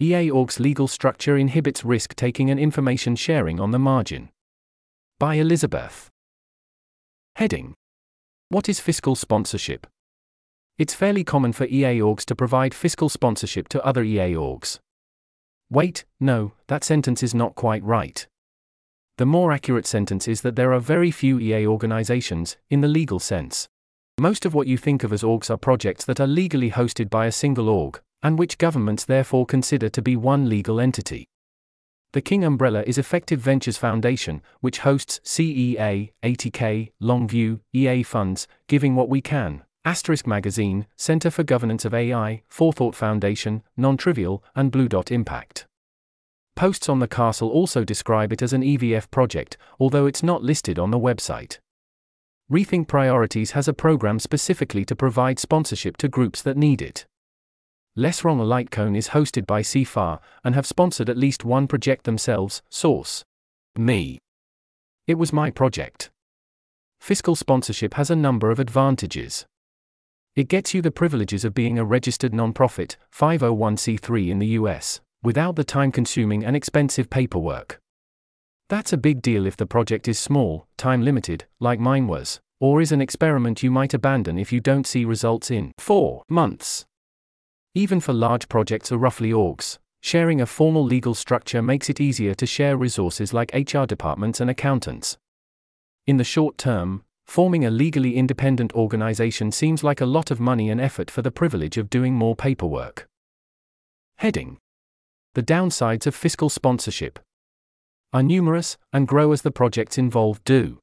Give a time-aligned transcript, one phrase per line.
[0.00, 4.28] EA Org's legal structure inhibits risk taking and information sharing on the margin.
[5.18, 6.08] By Elizabeth.
[7.34, 7.74] Heading
[8.48, 9.88] What is fiscal sponsorship?
[10.78, 14.78] It's fairly common for EA orgs to provide fiscal sponsorship to other EA orgs.
[15.68, 18.24] Wait, no, that sentence is not quite right.
[19.16, 23.18] The more accurate sentence is that there are very few EA organizations, in the legal
[23.18, 23.66] sense.
[24.20, 27.26] Most of what you think of as orgs are projects that are legally hosted by
[27.26, 31.28] a single org, and which governments therefore consider to be one legal entity.
[32.12, 38.94] The King umbrella is Effective Ventures Foundation, which hosts CEA, 80K, Longview, EA Funds, Giving
[38.94, 44.88] What We Can, Asterisk Magazine, Center for Governance of AI, Forethought Foundation, Non-Trivial, and Blue
[44.88, 45.66] Dot Impact.
[46.56, 50.78] Posts on the castle also describe it as an EVF project, although it's not listed
[50.78, 51.58] on the website.
[52.50, 57.06] Rethink Priorities has a program specifically to provide sponsorship to groups that need it.
[57.96, 62.62] Less Wrong Lightcone is hosted by CFAR and have sponsored at least one project themselves.
[62.70, 63.24] Source:
[63.76, 64.18] Me.
[65.06, 66.10] It was my project.
[67.00, 69.46] Fiscal sponsorship has a number of advantages.
[70.36, 75.56] It gets you the privileges of being a registered nonprofit, 501c3 in the US, without
[75.56, 77.80] the time consuming and expensive paperwork.
[78.68, 82.80] That's a big deal if the project is small, time limited, like mine was, or
[82.80, 86.84] is an experiment you might abandon if you don't see results in 4 months.
[87.74, 92.34] Even for large projects or roughly orgs, sharing a formal legal structure makes it easier
[92.34, 95.18] to share resources like HR departments and accountants.
[96.06, 100.70] In the short term, Forming a legally independent organization seems like a lot of money
[100.70, 103.06] and effort for the privilege of doing more paperwork.
[104.16, 104.56] Heading
[105.34, 107.18] The downsides of fiscal sponsorship
[108.14, 110.78] are numerous and grow as the projects involved do.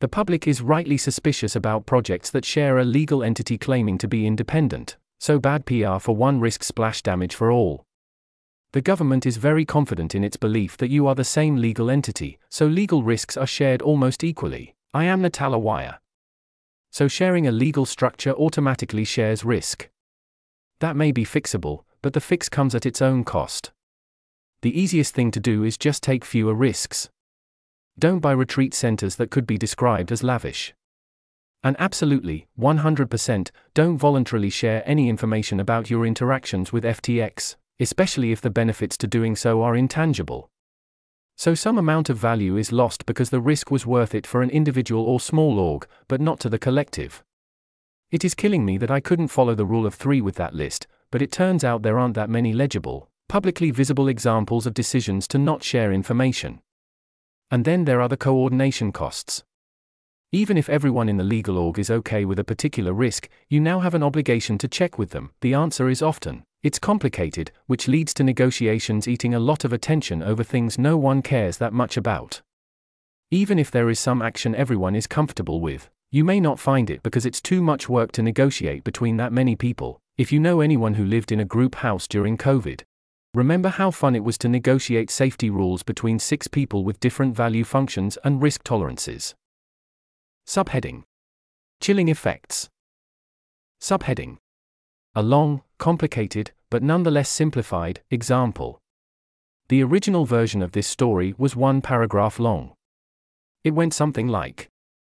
[0.00, 4.26] The public is rightly suspicious about projects that share a legal entity claiming to be
[4.26, 7.84] independent, so bad PR for one risks splash damage for all.
[8.72, 12.38] The government is very confident in its belief that you are the same legal entity,
[12.48, 14.74] so legal risks are shared almost equally.
[14.94, 16.00] I am Natala Wire.
[16.90, 19.90] So sharing a legal structure automatically shares risk.
[20.80, 23.72] That may be fixable, but the fix comes at its own cost.
[24.62, 27.10] The easiest thing to do is just take fewer risks.
[27.98, 30.72] Don't buy retreat centers that could be described as lavish.
[31.62, 38.40] And absolutely, 100%, don't voluntarily share any information about your interactions with FTX, especially if
[38.40, 40.50] the benefits to doing so are intangible.
[41.36, 44.50] So some amount of value is lost because the risk was worth it for an
[44.50, 47.22] individual or small org, but not to the collective.
[48.10, 50.86] It is killing me that I couldn't follow the rule of three with that list,
[51.10, 55.38] but it turns out there aren't that many legible, publicly visible examples of decisions to
[55.38, 56.60] not share information.
[57.50, 59.44] And then there are the coordination costs.
[60.32, 63.80] Even if everyone in the legal org is okay with a particular risk, you now
[63.80, 65.32] have an obligation to check with them.
[65.40, 70.22] The answer is often it's complicated, which leads to negotiations eating a lot of attention
[70.22, 72.42] over things no one cares that much about.
[73.32, 77.02] Even if there is some action everyone is comfortable with, you may not find it
[77.02, 79.98] because it's too much work to negotiate between that many people.
[80.16, 82.82] If you know anyone who lived in a group house during COVID,
[83.34, 87.64] remember how fun it was to negotiate safety rules between six people with different value
[87.64, 89.34] functions and risk tolerances.
[90.50, 91.04] Subheading
[91.80, 92.68] Chilling Effects.
[93.80, 94.38] Subheading
[95.14, 98.80] a long, complicated, but nonetheless simplified, example.
[99.68, 102.72] The original version of this story was one paragraph long.
[103.62, 104.68] It went something like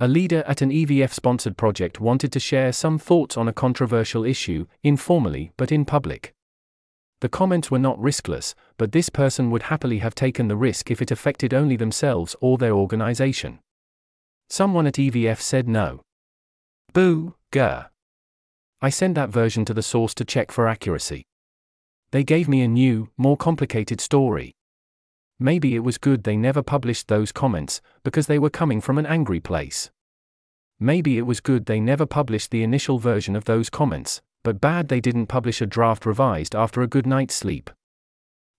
[0.00, 4.24] A leader at an EVF sponsored project wanted to share some thoughts on a controversial
[4.24, 6.34] issue, informally but in public.
[7.20, 11.00] The comments were not riskless, but this person would happily have taken the risk if
[11.00, 13.60] it affected only themselves or their organization.
[14.52, 16.02] Someone at EVF said no.
[16.92, 17.86] Boo, grr.
[18.82, 21.22] I sent that version to the source to check for accuracy.
[22.10, 24.52] They gave me a new, more complicated story.
[25.38, 29.06] Maybe it was good they never published those comments, because they were coming from an
[29.06, 29.88] angry place.
[30.80, 34.88] Maybe it was good they never published the initial version of those comments, but bad
[34.88, 37.70] they didn't publish a draft revised after a good night's sleep.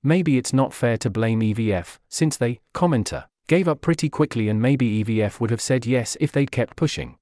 [0.03, 4.61] Maybe it's not fair to blame EVF, since they, commenter, gave up pretty quickly and
[4.61, 7.17] maybe EVF would have said yes if they'd kept pushing.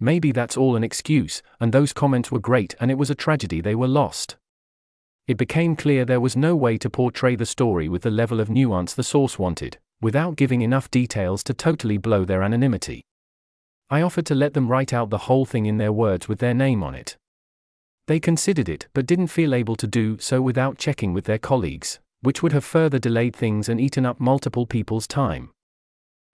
[0.00, 3.60] Maybe that's all an excuse, and those comments were great and it was a tragedy
[3.60, 4.36] they were lost.
[5.26, 8.50] It became clear there was no way to portray the story with the level of
[8.50, 13.02] nuance the source wanted, without giving enough details to totally blow their anonymity.
[13.88, 16.52] I offered to let them write out the whole thing in their words with their
[16.52, 17.16] name on it.
[18.06, 22.00] They considered it but didn't feel able to do so without checking with their colleagues,
[22.24, 25.50] which would have further delayed things and eaten up multiple people's time.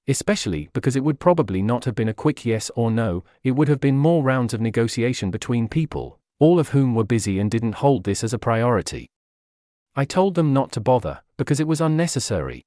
[0.09, 3.69] Especially because it would probably not have been a quick yes or no, it would
[3.69, 7.77] have been more rounds of negotiation between people, all of whom were busy and didn't
[7.77, 9.07] hold this as a priority.
[9.95, 12.63] I told them not to bother, because it was unnecessary.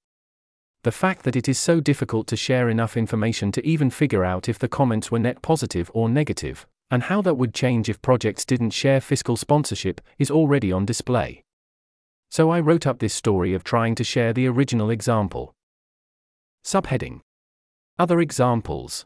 [0.83, 4.49] The fact that it is so difficult to share enough information to even figure out
[4.49, 8.45] if the comments were net positive or negative, and how that would change if projects
[8.45, 11.42] didn't share fiscal sponsorship, is already on display.
[12.33, 15.53] So I wrote up this story of trying to share the original example.
[16.65, 17.19] Subheading
[17.99, 19.05] Other examples.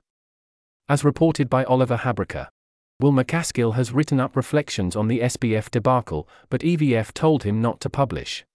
[0.88, 2.48] As reported by Oliver Habryka,
[3.02, 7.82] Will MacAskill has written up reflections on the SBF debacle, but EVF told him not
[7.82, 8.46] to publish.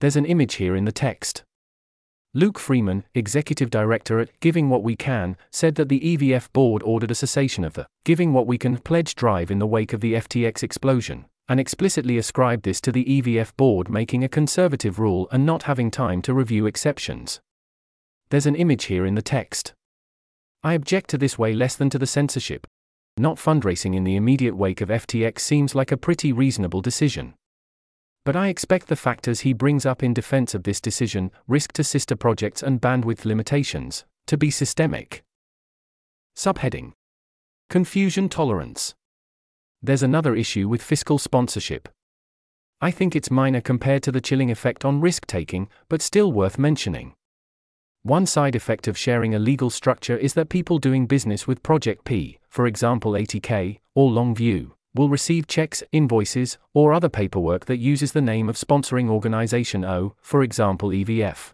[0.00, 1.44] There's an image here in the text.
[2.32, 7.10] Luke Freeman, executive director at Giving What We Can, said that the EVF board ordered
[7.10, 10.14] a cessation of the Giving What We Can pledge drive in the wake of the
[10.14, 15.44] FTX explosion, and explicitly ascribed this to the EVF board making a conservative rule and
[15.44, 17.40] not having time to review exceptions.
[18.30, 19.74] There's an image here in the text.
[20.62, 22.66] I object to this way less than to the censorship.
[23.18, 27.34] Not fundraising in the immediate wake of FTX seems like a pretty reasonable decision.
[28.24, 31.84] But I expect the factors he brings up in defense of this decision, risk to
[31.84, 35.24] sister projects and bandwidth limitations, to be systemic.
[36.36, 36.92] Subheading
[37.68, 38.94] Confusion Tolerance.
[39.84, 41.88] There's another issue with fiscal sponsorship.
[42.80, 46.56] I think it's minor compared to the chilling effect on risk taking, but still worth
[46.56, 47.14] mentioning.
[48.04, 52.04] One side effect of sharing a legal structure is that people doing business with Project
[52.04, 58.12] P, for example 80K, or Longview, will receive checks, invoices, or other paperwork that uses
[58.12, 61.52] the name of sponsoring organization O, for example EVF.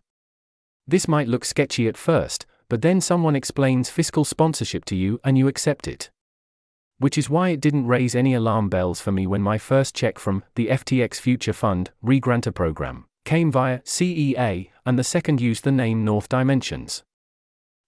[0.87, 5.39] This might look sketchy at first, but then someone explains fiscal sponsorship to you and
[5.39, 6.11] you accept it.
[6.99, 10.19] Which is why it didn't raise any alarm bells for me when my first check
[10.19, 15.71] from the FTX Future Fund, Regranter program, came via CEA, and the second used the
[15.71, 17.05] name North Dimensions.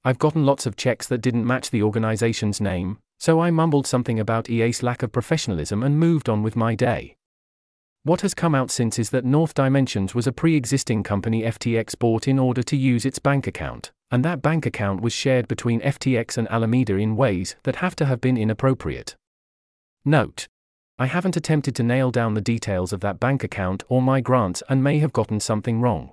[0.05, 4.21] I've gotten lots of checks that didn't match the organization's name, so I mumbled something
[4.21, 7.17] about EA's lack of professionalism and moved on with my day.
[8.03, 11.99] What has come out since is that North Dimensions was a pre existing company FTX
[11.99, 15.83] bought in order to use its bank account, and that bank account was shared between
[15.83, 19.17] FTX and Alameda in ways that have to have been inappropriate.
[20.03, 20.49] Note
[20.99, 24.63] I haven't attempted to nail down the details of that bank account or my grants
[24.71, 26.13] and may have gotten something wrong.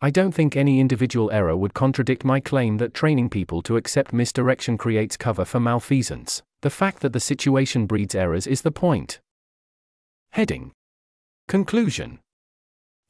[0.00, 4.12] I don't think any individual error would contradict my claim that training people to accept
[4.12, 6.42] misdirection creates cover for malfeasance.
[6.62, 9.20] The fact that the situation breeds errors is the point.
[10.30, 10.72] Heading
[11.48, 12.20] Conclusion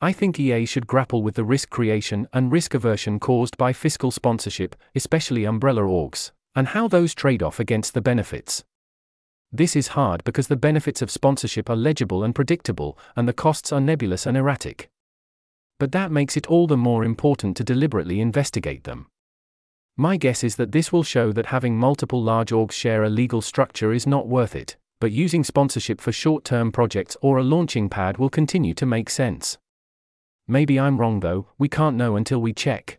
[0.01, 4.11] I think EA should grapple with the risk creation and risk aversion caused by fiscal
[4.11, 8.65] sponsorship, especially umbrella orgs, and how those trade off against the benefits.
[9.53, 13.73] This is hard because the benefits of sponsorship are legible and predictable, and the costs
[13.73, 14.89] are nebulous and erratic
[15.79, 19.07] but that makes it all the more important to deliberately investigate them.
[19.97, 23.41] My guess is that this will show that having multiple large orgs share a legal
[23.41, 27.89] structure is not worth it, but using sponsorship for short term projects or a launching
[27.89, 29.59] pad will continue to make sense.
[30.47, 32.99] Maybe I'm wrong though, we can't know until we check.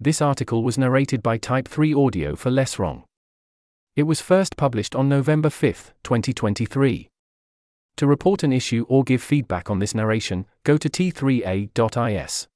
[0.00, 3.04] This article was narrated by Type 3 Audio for Less Wrong.
[3.94, 7.08] It was first published on November 5, 2023.
[7.98, 12.48] To report an issue or give feedback on this narration, go to t3a.is.